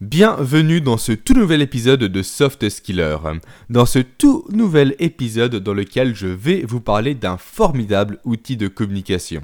[0.00, 3.18] Bienvenue dans ce tout nouvel épisode de Soft Skiller.
[3.68, 8.66] Dans ce tout nouvel épisode dans lequel je vais vous parler d'un formidable outil de
[8.66, 9.42] communication.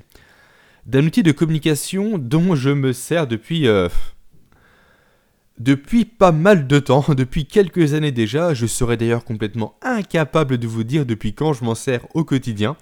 [0.87, 3.69] D'un outil de communication dont je me sers depuis...
[3.69, 3.91] Euh,
[5.59, 10.67] depuis pas mal de temps, depuis quelques années déjà, je serais d'ailleurs complètement incapable de
[10.67, 12.79] vous dire depuis quand je m'en sers au quotidien.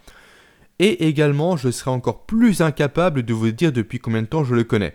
[0.79, 4.55] Et également, je serais encore plus incapable de vous dire depuis combien de temps je
[4.55, 4.95] le connais.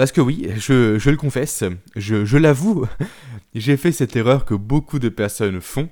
[0.00, 1.62] Parce que oui, je, le confesse,
[1.94, 2.86] je, l'avoue,
[3.54, 5.90] j'ai fait cette erreur que beaucoup de personnes font.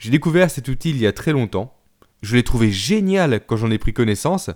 [0.00, 1.78] J'ai découvert cet outil il y a très longtemps.
[2.20, 4.50] Je l'ai trouvé génial quand j'en ai pris connaissance,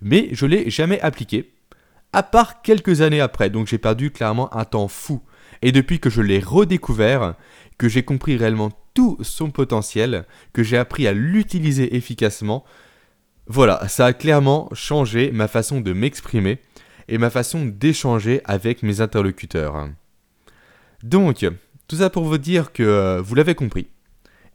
[0.00, 1.52] mais je l'ai jamais appliqué.
[2.14, 5.20] À part quelques années après, donc j'ai perdu clairement un temps fou.
[5.60, 7.34] Et depuis que je l'ai redécouvert,
[7.76, 12.64] que j'ai compris réellement tout son potentiel, que j'ai appris à l'utiliser efficacement,
[13.46, 16.60] voilà, ça a clairement changé ma façon de m'exprimer
[17.08, 19.88] et ma façon d'échanger avec mes interlocuteurs.
[21.02, 21.46] Donc,
[21.88, 23.88] tout ça pour vous dire que euh, vous l'avez compris.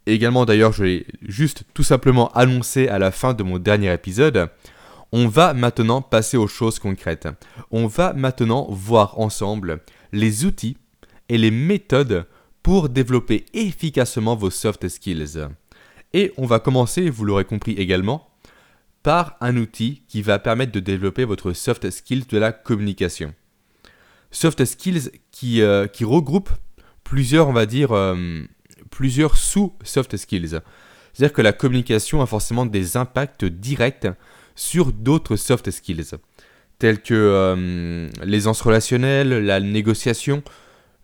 [0.06, 3.92] Et également d'ailleurs, je l'ai juste tout simplement annoncé à la fin de mon dernier
[3.92, 4.48] épisode.
[5.12, 7.28] On va maintenant passer aux choses concrètes.
[7.70, 9.80] On va maintenant voir ensemble
[10.12, 10.76] les outils
[11.28, 12.26] et les méthodes
[12.62, 15.46] pour développer efficacement vos soft skills.
[16.14, 18.28] Et on va commencer, vous l'aurez compris également,
[19.08, 23.32] par un outil qui va permettre de développer votre soft skills de la communication.
[24.30, 26.50] Soft skills qui, euh, regroupe
[27.04, 28.42] plusieurs, on va dire, euh,
[28.90, 30.60] plusieurs sous-soft skills.
[31.14, 34.08] C'est-à-dire que la communication a forcément des impacts directs
[34.54, 36.10] sur d'autres soft skills,
[36.78, 40.42] tels que euh, l'aisance relationnelle, la négociation,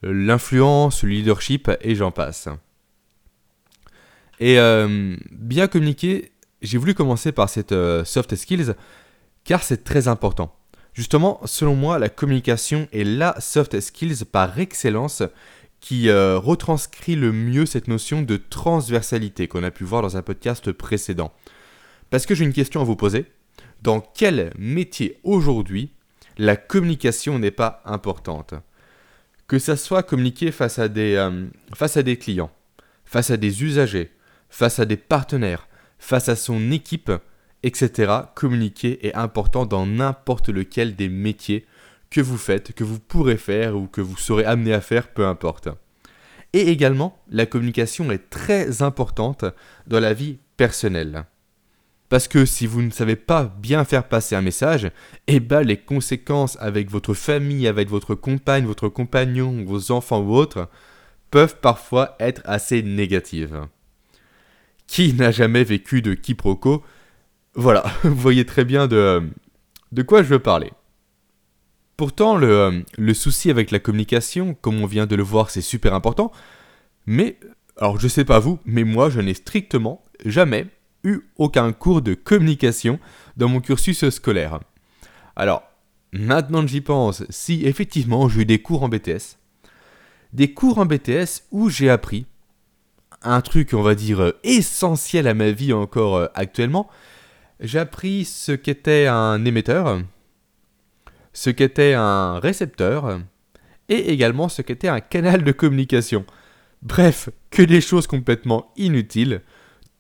[0.03, 2.51] l'influence, le leadership, et j'en passe.
[4.41, 4.59] Et
[5.31, 6.33] bien communiquer,
[6.65, 8.75] j'ai voulu commencer par cette euh, soft skills
[9.45, 10.57] car c'est très important.
[10.95, 15.23] Justement, selon moi, la communication est la soft skills par excellence
[15.81, 20.23] qui euh, retranscrit le mieux cette notion de transversalité qu'on a pu voir dans un
[20.23, 21.33] podcast précédent.
[22.11, 23.27] Parce que j'ai une question à vous poser.
[23.83, 25.92] Dans quel métier aujourd'hui
[26.39, 28.55] la communication n'est pas importante?
[29.46, 32.51] Que ça soit communiquer face à des, euh, face à des clients,
[33.05, 34.11] face à des usagers,
[34.48, 35.69] face à des partenaires,
[35.99, 37.13] face à son équipe,
[37.63, 38.13] etc.
[38.35, 41.67] Communiquer est important dans n'importe lequel des métiers
[42.11, 45.27] que vous faites, que vous pourrez faire ou que vous serez amené à faire, peu
[45.27, 45.69] importe.
[46.53, 49.45] Et également, la communication est très importante
[49.89, 51.25] dans la vie personnelle.
[52.09, 54.91] Parce que si vous ne savez pas bien faire passer un message,
[55.27, 60.37] eh ben les conséquences avec votre famille, avec votre compagne, votre compagnon, vos enfants ou
[60.37, 60.69] autres,
[61.33, 63.63] peuvent parfois être assez négatives.
[64.86, 66.83] Qui n'a jamais vécu de quiproquo?
[67.55, 69.22] Voilà, vous voyez très bien de,
[69.92, 70.72] de quoi je veux parler.
[71.96, 75.95] Pourtant, le, le, souci avec la communication, comme on vient de le voir, c'est super
[75.95, 76.33] important.
[77.06, 77.39] Mais,
[77.77, 80.67] alors je sais pas vous, mais moi je n'ai strictement jamais
[81.05, 82.98] eu aucun cours de communication
[83.36, 84.58] dans mon cursus scolaire.
[85.36, 85.62] Alors,
[86.12, 89.39] maintenant que j'y pense, si effectivement j'ai eu des cours en BTS,
[90.33, 92.27] des cours en BTS où j'ai appris
[93.24, 96.89] un truc, on va dire, euh, essentiel à ma vie encore euh, actuellement,
[97.61, 100.01] j'ai appris ce qu'était un émetteur,
[101.33, 103.20] ce qu'était un récepteur,
[103.89, 106.24] et également ce qu'était un canal de communication.
[106.83, 109.40] Bref, que des choses complètement inutiles,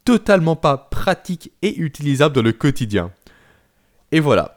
[0.04, 3.10] totalement pas pratiques et utilisables dans le quotidien.
[4.12, 4.56] Et voilà,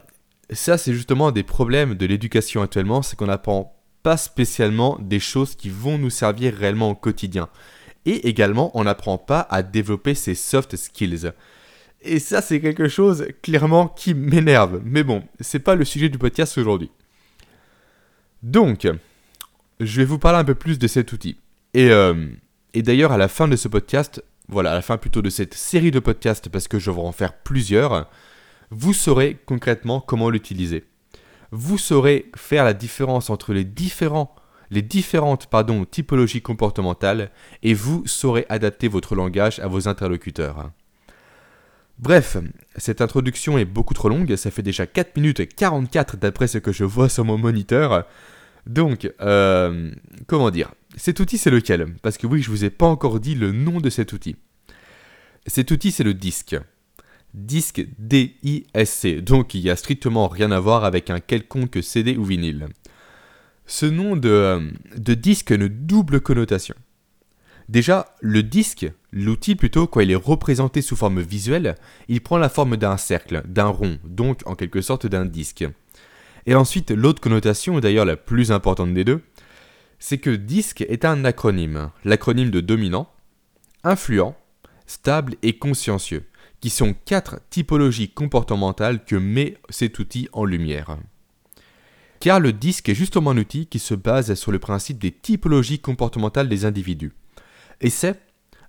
[0.50, 5.20] ça c'est justement un des problèmes de l'éducation actuellement, c'est qu'on n'apprend pas spécialement des
[5.20, 7.48] choses qui vont nous servir réellement au quotidien.
[8.08, 11.30] Et également, on n'apprend pas à développer ses soft skills.
[12.00, 14.80] Et ça, c'est quelque chose clairement qui m'énerve.
[14.82, 16.90] Mais bon, c'est pas le sujet du podcast aujourd'hui.
[18.42, 18.88] Donc,
[19.78, 21.36] je vais vous parler un peu plus de cet outil.
[21.74, 22.28] Et, euh,
[22.72, 25.52] et d'ailleurs, à la fin de ce podcast, voilà, à la fin plutôt de cette
[25.52, 28.08] série de podcasts, parce que je vais en faire plusieurs,
[28.70, 30.84] vous saurez concrètement comment l'utiliser.
[31.50, 34.34] Vous saurez faire la différence entre les différents
[34.70, 37.30] les différentes pardon, typologies comportementales
[37.62, 40.70] et vous saurez adapter votre langage à vos interlocuteurs.
[41.98, 42.36] Bref,
[42.76, 46.70] cette introduction est beaucoup trop longue, ça fait déjà 4 minutes 44 d'après ce que
[46.70, 48.06] je vois sur mon moniteur.
[48.66, 49.90] Donc, euh,
[50.26, 50.72] comment dire?
[50.96, 51.94] Cet outil c'est lequel?
[52.02, 54.36] Parce que oui, je vous ai pas encore dit le nom de cet outil.
[55.46, 56.56] Cet outil c'est le disque.
[57.34, 62.24] Disque D-I-S-C, donc il n'y a strictement rien à voir avec un quelconque CD ou
[62.24, 62.68] vinyle.
[63.70, 66.74] Ce nom euh, de, disque a une double connotation.
[67.68, 71.74] Déjà, le disque, l'outil plutôt, quand il est représenté sous forme visuelle,
[72.08, 75.66] il prend la forme d'un cercle, d'un rond, donc en quelque sorte d'un disque.
[76.46, 79.20] Et ensuite, l'autre connotation, d'ailleurs la plus importante des deux,
[79.98, 83.12] c'est que DISC est un acronyme, l'acronyme de dominant,
[83.84, 84.34] influent,
[84.86, 86.24] stable et consciencieux,
[86.60, 90.96] qui sont quatre typologies comportementales que met cet outil en lumière.
[92.20, 95.78] Car le DISC est justement un outil qui se base sur le principe des typologies
[95.78, 97.12] comportementales des individus.
[97.80, 98.20] Et c'est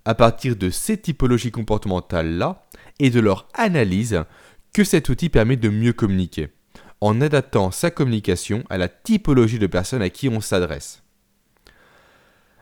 [0.04, 2.64] à partir de ces typologies comportementales-là
[2.98, 4.24] et de leur analyse
[4.72, 6.50] que cet outil permet de mieux communiquer,
[7.00, 11.02] en adaptant sa communication à la typologie de personnes à qui on s'adresse.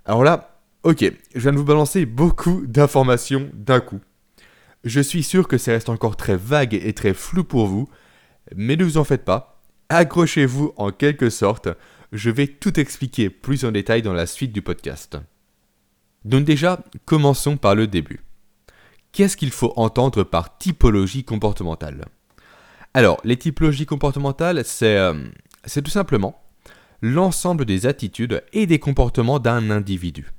[0.05, 1.05] Alors là, ok,
[1.35, 4.01] je viens de vous balancer beaucoup d'informations d'un coup.
[4.85, 7.89] Je suis sûr que ça reste encore très vague et très flou pour vous,
[8.57, 9.58] mais ne vous en faites pas,
[9.89, 11.69] accrochez-vous en quelque sorte,
[12.13, 15.19] je vais tout expliquer plus en détail dans la suite du podcast.
[16.25, 18.21] Donc déjà, commençons par le début.
[19.13, 22.07] Qu'est-ce qu'il faut entendre par typologie comportementale?
[22.95, 25.29] Alors, les typologies comportementales, euh,
[25.65, 26.41] c'est tout simplement
[27.01, 30.31] l'ensemble des attitudes et des comportements d'un individu.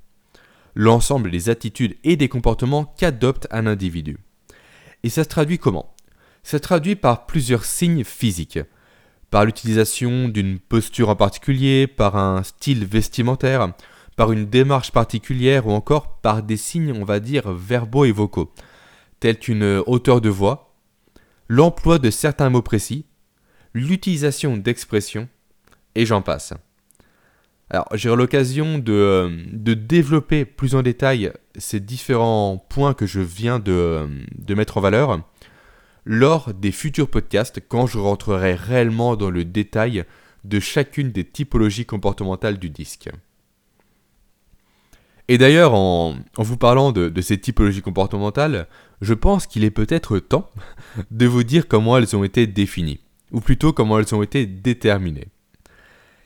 [0.76, 4.18] L'ensemble des attitudes et des comportements qu'adopte un individu.
[5.04, 5.96] Et ça se traduit comment?
[6.44, 8.60] Ça se traduit par plusieurs signes physiques,
[9.32, 13.74] par l'utilisation d'une posture en particulier, par un style vestimentaire,
[14.16, 18.52] par une démarche particulière ou encore par des signes, on va dire, verbaux et vocaux,
[19.20, 20.76] tels qu'une hauteur de voix,
[21.48, 23.06] l'emploi de certains mots précis,
[23.74, 25.30] l'utilisation d'expressions,
[25.96, 26.54] et j'en passe.
[27.70, 33.20] Alors, j'ai l'occasion de, euh, de, développer plus en détail ces différents points que je
[33.20, 35.22] viens de, de mettre en valeur
[36.12, 40.06] lors des futurs podcasts quand je rentrerai réellement dans le détail
[40.44, 43.12] de chacune des typologies comportementales du disque.
[45.28, 48.68] Et d'ailleurs, en, vous parlant de, ces typologies comportementales,
[49.02, 50.50] je pense qu'il est peut-être temps
[51.12, 53.02] de vous dire comment elles ont été définies,
[53.32, 55.28] ou plutôt comment elles ont été déterminées.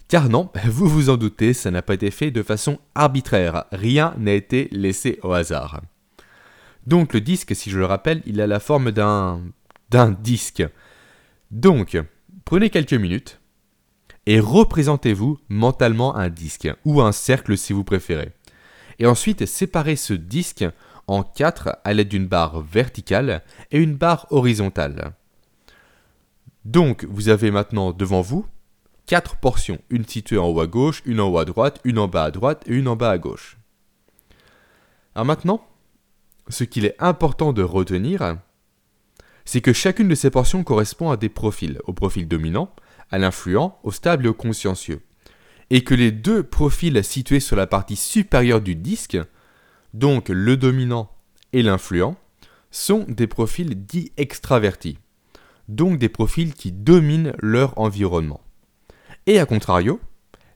[0.08, 4.14] Car non, vous vous en doutez, ça n'a pas été fait de façon arbitraire, rien
[4.18, 5.82] n'a été laissé au hasard.
[6.88, 9.42] Donc le disque, si je le rappelle, il a la forme d'un
[9.94, 10.64] d'un disque.
[11.52, 11.98] Donc,
[12.46, 13.40] prenez quelques minutes
[14.26, 18.32] et représentez-vous mentalement un disque, ou un cercle si vous préférez
[18.98, 20.66] et ensuite séparer ce disque
[21.06, 25.14] en quatre à l'aide d'une barre verticale et une barre horizontale.
[26.66, 28.48] Donc vous avez maintenant devant vous
[29.06, 32.08] quatre portions, une située en haut à gauche, une en haut à droite, une en
[32.08, 33.58] bas à droite et une en bas à gauche.
[35.14, 35.68] Alors maintenant,
[36.48, 38.38] ce qu'il est important de retenir,
[39.46, 42.74] c'est que chacune de ces portions correspond à des profils, au profil dominant,
[43.12, 45.02] à l'influent, au stable et au consciencieux
[45.74, 49.18] et que les deux profils situés sur la partie supérieure du disque,
[49.96, 51.10] donc le dominant
[51.52, 52.16] et l'influent,
[52.70, 55.00] sont des profils dits extravertis,
[55.68, 58.42] donc des profils qui dominent leur environnement.
[59.26, 60.00] Et à contrario,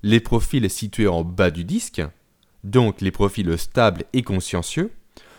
[0.03, 2.03] les profils situés en bas du disque,
[2.63, 4.91] donc les profils stables et consciencieux,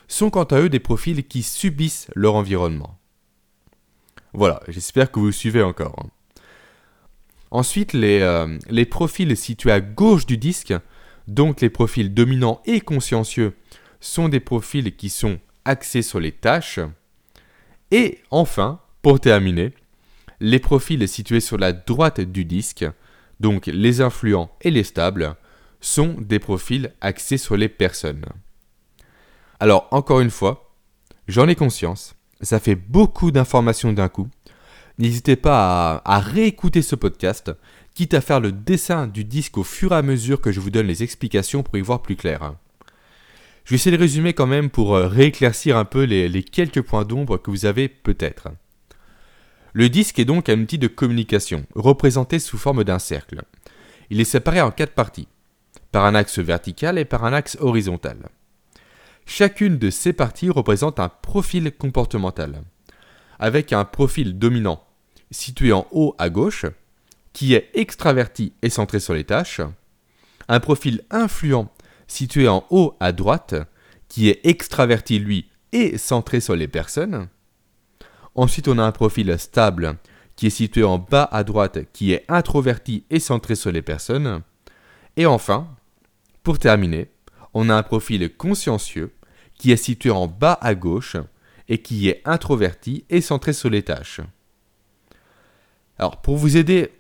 [0.09, 2.98] sont quant à eux des profils qui subissent leur environnement.
[4.33, 6.07] Voilà, j'espère que vous suivez encore.
[7.51, 10.75] Ensuite, euh, les, profils situés à gauche du disque,
[11.27, 13.57] donc les profils dominants et consciencieux,
[14.01, 16.81] sont des profils qui sont axés sur les tâches.
[17.91, 19.73] Et enfin, pour terminer,
[20.41, 22.85] les profils situés sur la droite du disque,
[23.41, 25.37] donc les influents et les stables,
[25.81, 28.27] sont des profils axés sur les personnes.
[29.59, 30.71] Alors, encore une fois,
[31.29, 34.29] j'en ai conscience, ça fait beaucoup d'informations d'un coup,
[34.99, 37.53] N'hésitez pas à, réécouter ce podcast,
[37.95, 40.71] quitte à faire le dessin du disque au fur et à mesure que je vous
[40.71, 42.55] donne les explications pour y voir plus clair.
[43.65, 46.83] Je vais essayer de résumer quand même pour euh, rééclaircir un peu les, les quelques
[46.83, 48.49] points d'ombre que vous avez peut-être.
[49.73, 53.43] Le disque est donc un outil de communication, représenté sous forme d'un cercle.
[54.11, 55.29] Il est séparé en quatre parties,
[55.93, 58.17] par un axe vertical et par un axe horizontal.
[59.31, 62.63] Chacune de ces parties représente un profil comportemental,
[63.39, 64.83] avec un profil dominant
[65.31, 66.65] situé en haut à gauche,
[67.35, 69.61] qui est extraverti et centré sur les tâches,
[70.49, 71.69] un profil influent
[72.07, 73.55] situé en haut à droite,
[74.09, 77.29] qui est extraverti lui et centré sur les personnes.
[78.35, 79.99] Ensuite, on a un profil stable
[80.37, 84.41] qui est situé en bas à droite, qui est introverti et centré sur les personnes.
[85.19, 85.69] Et enfin,
[86.43, 87.11] pour terminer,
[87.53, 89.13] on a un profil consciencieux
[89.59, 91.17] qui est situé en bas à gauche
[91.69, 94.21] et qui est introverti et centré sur les tâches.
[95.99, 96.91] Alors, pour vous aider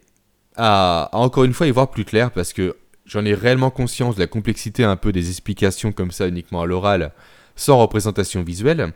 [0.56, 4.20] à, encore une fois y voir plus clair, parce que j'en ai réellement conscience de
[4.20, 7.12] la complexité un peu des explications comme ça uniquement à l'oral,
[7.56, 8.92] sans représentation visuelle,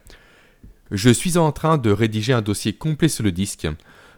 [0.91, 3.67] je suis en train de rédiger un dossier complet sur le disque,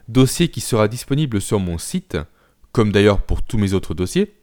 [0.09, 2.17] dossier qui sera disponible sur mon site,
[2.71, 4.33] comme d'ailleurs pour tous mes autres dossiers,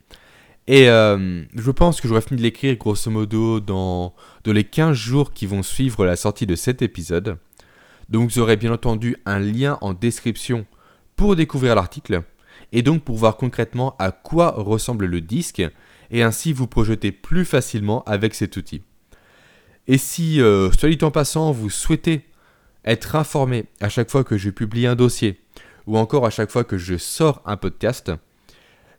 [0.69, 4.15] Et euh, je pense que j'aurai fini de l'écrire grosso modo dans,
[4.45, 7.39] dans les 15 jours qui vont suivre la sortie de cet épisode.
[8.09, 10.67] Donc vous aurez bien entendu un lien en description
[11.17, 12.23] pour découvrir l'article
[12.73, 15.63] et donc pour voir concrètement à quoi ressemble le disque
[16.11, 18.83] et ainsi vous projeter plus facilement avec cet outil.
[19.89, 22.25] Et si, euh, soit dit en passant, vous souhaitez
[22.85, 25.41] être informé à chaque fois que je publie un dossier
[25.87, 28.13] ou encore à chaque fois que je sors un podcast,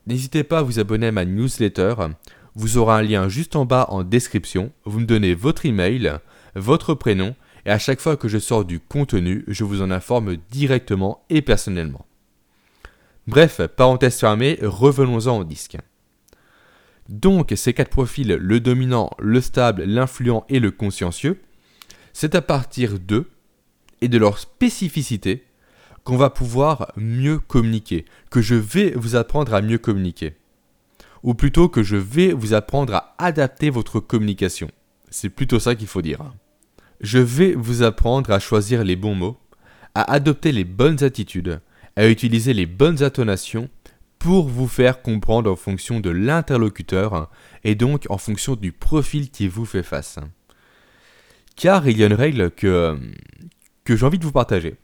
[0.07, 1.95] n'hésitez pas à vous abonner à ma newsletter.
[2.55, 4.71] Vous aurez un lien juste en bas en description.
[4.85, 6.19] Vous me donnez votre email,
[6.55, 10.37] votre prénom et à chaque fois que je sors du contenu, je vous en informe
[10.51, 12.05] directement et personnellement.
[13.27, 15.77] Bref, parenthèse fermée, revenons-en au disque.
[17.09, 21.41] Donc ces quatre profils, le dominant, le stable, l'influent et le consciencieux,
[22.11, 23.29] c'est à partir d'eux
[24.01, 25.45] et de leur spécificité
[26.03, 30.35] qu'on va pouvoir mieux communiquer, que je vais vous apprendre à mieux communiquer.
[31.23, 34.69] Ou plutôt que je vais vous apprendre à adapter votre communication.
[35.09, 36.33] C'est plutôt ça qu'il faut dire.
[36.99, 39.37] Je vais vous apprendre à choisir les bons mots,
[39.95, 41.61] à adopter les bonnes attitudes,
[41.95, 43.69] à utiliser les bonnes intonations
[44.19, 47.29] pour vous faire comprendre en fonction de l'interlocuteur
[47.63, 50.17] et donc en fonction du profil qui vous fait face.
[51.55, 52.97] Car il y a une règle que,
[53.83, 54.75] que j'ai envie de vous partager.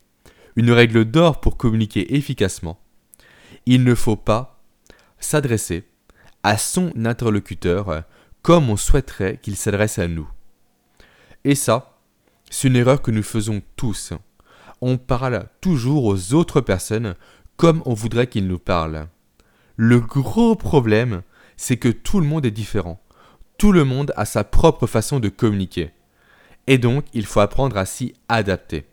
[0.59, 2.81] Une règle d'or pour communiquer efficacement.
[3.65, 4.61] Il ne faut pas
[5.17, 5.85] s'adresser
[6.43, 8.03] à son interlocuteur
[8.41, 10.29] comme on souhaiterait qu'il s'adresse à nous.
[11.45, 11.97] Et ça,
[12.49, 14.11] c'est une erreur que nous faisons tous.
[14.81, 17.15] On parle toujours aux autres personnes
[17.55, 19.07] comme on voudrait qu'ils nous parlent.
[19.77, 21.21] Le gros problème,
[21.55, 23.01] c'est que tout le monde est différent.
[23.57, 25.91] Tout le monde a sa propre façon de communiquer.
[26.67, 28.88] Et donc, il faut apprendre à s'y adapter.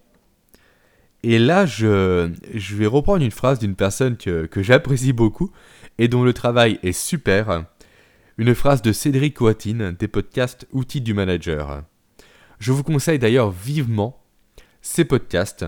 [1.28, 5.50] Et là, je, vais reprendre une phrase d'une personne que, que j'apprécie beaucoup
[5.98, 7.64] et dont le travail est super.
[8.38, 11.82] Une phrase de Cédric Watine des podcasts Outils du Manager.
[12.60, 14.22] Je vous conseille d'ailleurs vivement
[14.82, 15.66] ces podcasts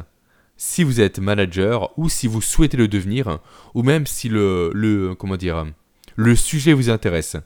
[0.56, 3.40] si vous êtes manager ou si vous souhaitez le devenir
[3.74, 5.66] ou même si le, le comment dire
[6.14, 7.36] le sujet vous intéresse.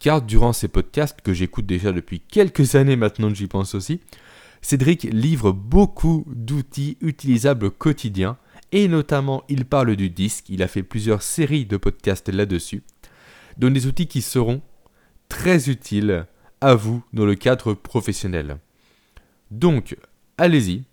[0.00, 4.02] Car durant ces podcasts que j'écoute déjà depuis quelques années maintenant, j'y pense aussi,
[4.64, 8.38] Cédric livre beaucoup d'outils utilisables quotidiens
[8.72, 12.82] et notamment il parle du disque, il a fait plusieurs séries de podcasts là-dessus,
[13.58, 14.62] dont des outils qui seront
[15.28, 16.24] très utiles
[16.62, 18.56] à vous dans le cadre professionnel.
[19.50, 19.98] Donc,
[20.38, 20.84] allez-y,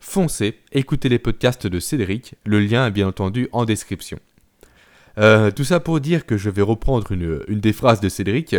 [0.00, 4.18] foncez, écoutez les podcasts de Cédric, le lien est bien entendu en description.
[5.18, 8.56] Euh, tout ça pour dire que je vais reprendre une, des phrases de Cédric,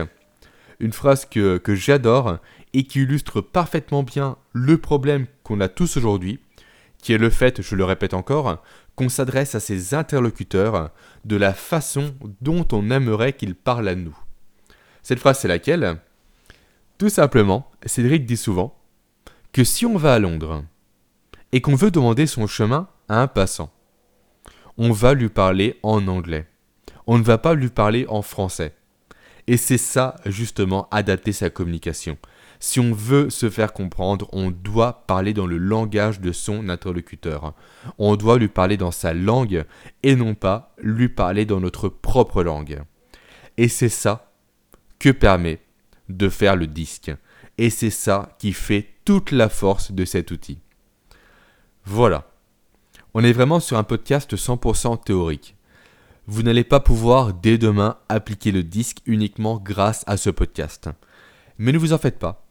[0.80, 2.40] une phrase que, que j'adore
[2.74, 6.40] et qui illustre parfaitement bien le problème qu'on a tous aujourd'hui,
[7.02, 8.64] qui est le fait, je le répète encore,
[8.96, 10.92] qu'on s'adresse à ses interlocuteurs
[11.26, 14.18] de la façon dont on aimerait qu'ils parlent à nous.
[15.04, 16.00] Cette phrase c'est laquelle?
[16.98, 18.78] Tout simplement, Cédric dit souvent
[19.54, 20.64] que si on va à Londres
[21.52, 23.74] et qu'on veut demander son chemin à un passant,
[24.78, 26.48] on va lui parler en anglais.
[27.08, 28.74] On ne va pas lui parler en français.
[29.48, 32.18] Et c'est ça, justement, adapter sa communication.
[32.64, 37.56] Si on veut se faire comprendre, on doit parler dans le langage de son interlocuteur.
[37.98, 39.66] On doit lui parler dans sa langue
[40.04, 42.84] et non pas lui parler dans notre propre langue.
[43.58, 44.32] Et c'est ça
[45.00, 45.60] que permet
[46.08, 47.12] de faire le disque.
[47.58, 50.60] Et c'est ça qui fait toute la force de cet outil.
[51.84, 52.30] Voilà.
[53.16, 55.56] On est vraiment sur un podcast 100% théorique.
[56.28, 60.92] Vous n'allez pas pouvoir dès demain appliquer le disque uniquement grâce à ce podcast.
[61.58, 62.46] Mais ne vous en faites pas.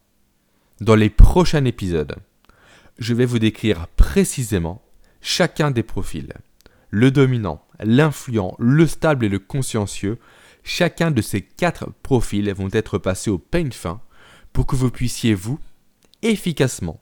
[0.81, 2.15] Dans les prochains épisodes,
[2.97, 4.81] je vais vous décrire précisément
[5.21, 6.33] chacun des profils.
[6.89, 10.17] Le dominant, l'influent, le stable et le consciencieux,
[10.63, 14.01] chacun de ces quatre profils vont être passés au peigne fin
[14.53, 15.59] pour que vous puissiez, vous,
[16.23, 16.99] efficacement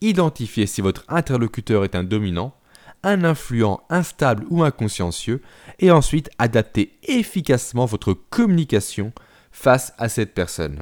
[0.00, 2.54] identifier si votre interlocuteur est un dominant,
[3.02, 5.42] un influent instable ou inconsciencieux,
[5.80, 9.12] et ensuite adapter efficacement votre communication
[9.50, 10.80] face à cette personne.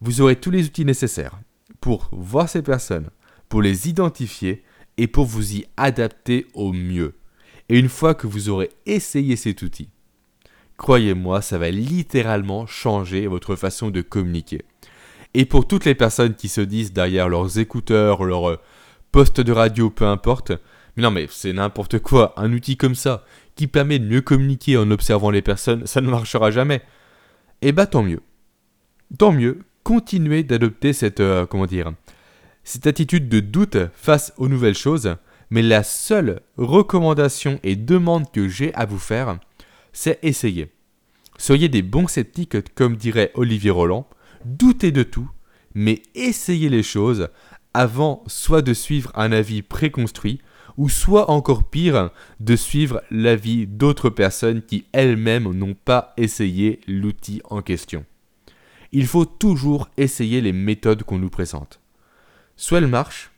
[0.00, 1.40] Vous aurez tous les outils nécessaires
[1.80, 3.10] pour voir ces personnes,
[3.48, 4.62] pour les identifier
[4.98, 7.14] et pour vous y adapter au mieux.
[7.68, 9.88] Et une fois que vous aurez essayé cet outil,
[10.76, 14.62] croyez-moi, ça va littéralement changer votre façon de communiquer.
[15.34, 18.60] Et pour toutes les personnes qui se disent derrière leurs écouteurs, leur euh,
[19.12, 20.52] poste de radio, peu importe,
[20.96, 23.24] mais non mais c'est n'importe quoi, un outil comme ça,
[23.54, 26.82] qui permet de mieux communiquer en observant les personnes, ça ne marchera jamais.
[27.62, 28.20] Eh bah tant mieux.
[29.18, 31.92] Tant mieux, continuez d'adopter cette, euh, comment dire,
[32.64, 35.14] cette attitude de doute face aux nouvelles choses,
[35.48, 39.38] mais la seule recommandation et demande que j'ai à vous faire,
[39.92, 40.72] c'est essayer.
[41.38, 44.08] Soyez des bons sceptiques, comme dirait Olivier Roland.
[44.44, 45.30] Doutez de tout,
[45.72, 47.28] mais essayez les choses
[47.72, 50.40] avant soit de suivre un avis préconstruit,
[50.76, 57.40] ou soit encore pire, de suivre l'avis d'autres personnes qui elles-mêmes n'ont pas essayé l'outil
[57.44, 58.04] en question.
[58.92, 61.80] Il faut toujours essayer les méthodes qu'on nous présente.
[62.56, 63.30] Soit elles marchent,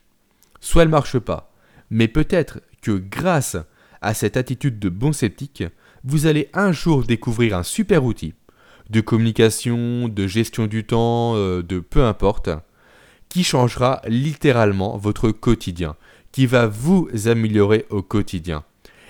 [0.59, 1.51] soit elles marchent pas.
[1.89, 3.57] Mais peut-être que grâce
[4.01, 5.63] à cette attitude de bon sceptique,
[6.03, 8.33] vous allez un jour découvrir un super outil
[8.89, 12.49] de communication, de gestion du temps, euh, de peu importe,
[13.29, 15.95] qui changera littéralement votre quotidien,
[16.31, 18.63] qui va vous améliorer au quotidien.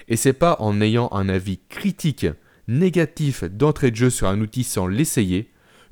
[0.10, 2.28] Et c'est pas en ayant un avis critique,
[2.68, 5.50] négatif d'entrée de jeu sur un outil sans l'essayer,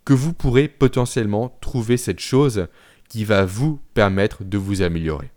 [0.08, 2.68] que vous pourrez potentiellement trouver cette chose
[3.10, 5.30] qui va vous permettre de vous améliorer.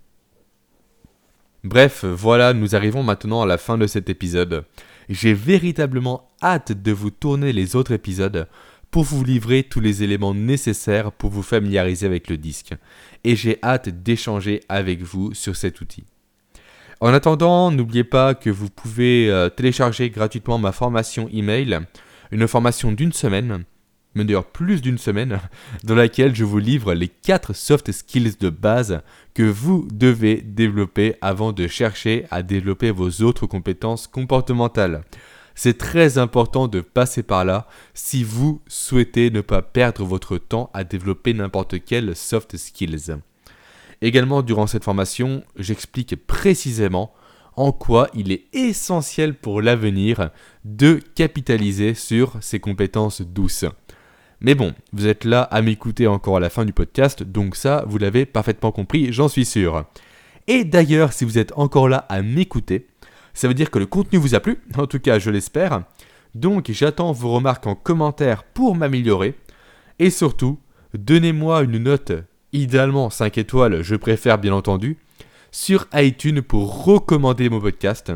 [1.64, 4.64] Bref, voilà, nous arrivons maintenant à la fin de cet épisode.
[5.08, 8.46] J'ai véritablement hâte de vous tourner les autres épisodes
[8.92, 12.72] pour vous livrer tous les éléments nécessaires pour vous familiariser avec le disque.
[13.24, 16.04] Et j'ai hâte d'échanger avec vous sur cet outil.
[17.00, 21.80] En attendant, n'oubliez pas que vous pouvez euh, télécharger gratuitement ma formation email,
[22.30, 23.64] une formation d'une semaine,
[24.14, 25.40] mais d'ailleurs plus d'une semaine,
[25.84, 29.02] dans laquelle je vous livre les 4 soft skills de base
[29.34, 35.02] que vous devez développer avant de chercher à développer vos autres compétences comportementales.
[35.54, 40.70] C'est très important de passer par là si vous souhaitez ne pas perdre votre temps
[40.72, 43.16] à développer n'importe quel soft skills.
[44.02, 47.12] Également, durant cette formation, j'explique précisément
[47.56, 50.30] en quoi il est essentiel pour l'avenir
[50.64, 53.66] de capitaliser sur ces compétences douces.
[54.42, 57.84] Mais bon, vous êtes là à m'écouter encore à la fin du podcast, donc ça,
[57.86, 59.84] vous l'avez parfaitement compris, j'en suis sûr.
[60.46, 62.86] Et d'ailleurs, si vous êtes encore là à m'écouter,
[63.34, 65.82] ça veut dire que le contenu vous a plu, en tout cas je l'espère.
[66.34, 69.34] Donc j'attends vos remarques en commentaire pour m'améliorer.
[69.98, 70.58] Et surtout,
[70.94, 72.12] donnez-moi une note,
[72.54, 74.96] idéalement 5 étoiles, je préfère bien entendu,
[75.50, 78.10] sur iTunes pour recommander mon podcast.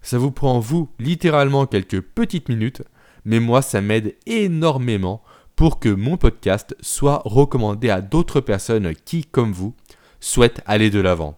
[0.00, 2.82] Ça vous prend, vous, littéralement quelques petites minutes,
[3.26, 5.22] mais moi ça m'aide énormément
[5.58, 9.74] pour que mon podcast soit recommandé à d'autres personnes qui, comme vous,
[10.20, 11.36] souhaitent aller de l'avant.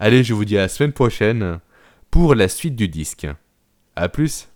[0.00, 1.60] Allez, je vous dis à la semaine prochaine
[2.10, 3.28] pour la suite du disque.
[3.94, 4.48] A plus